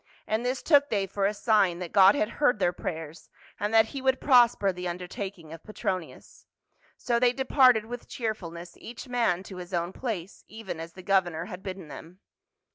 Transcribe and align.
And 0.25 0.43
this 0.43 0.63
took 0.63 0.89
they 0.89 1.05
for 1.05 1.27
a 1.27 1.33
sign 1.35 1.77
that 1.77 1.91
God 1.91 2.15
had 2.15 2.27
heard 2.41 2.57
their 2.57 2.73
prayers, 2.73 3.29
and 3.59 3.71
that 3.71 3.89
he 3.89 4.01
would 4.01 4.19
prosper 4.19 4.71
the 4.71 4.87
undertaking 4.87 5.53
of 5.53 5.63
Petronius. 5.63 6.47
So 6.97 7.19
they 7.19 7.33
departed 7.33 7.85
with 7.85 8.09
cheerfulness 8.09 8.75
each 8.77 9.07
man 9.07 9.43
to 9.43 9.57
his 9.57 9.75
own 9.75 9.93
place, 9.93 10.43
even 10.47 10.79
as 10.79 10.93
the 10.93 11.03
governor 11.03 11.45
had 11.45 11.61
bidden 11.61 11.87
them. 11.87 12.19